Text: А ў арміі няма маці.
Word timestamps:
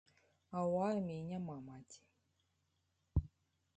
А 0.55 0.61
ў 0.71 0.75
арміі 0.93 1.27
няма 1.31 1.57
маці. 1.67 2.01